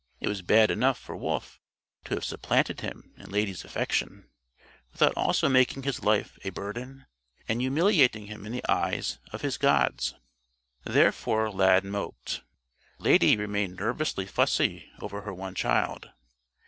[0.19, 1.59] It was bad enough for Wolf
[2.05, 4.31] to have supplanted him in Lady's affection,
[4.91, 7.05] without also making his life a burden
[7.47, 10.15] and humiliating him in the eyes of his gods.
[10.83, 12.41] Therefore Lad moped.
[12.97, 16.09] Lady remained nervously fussy over her one child.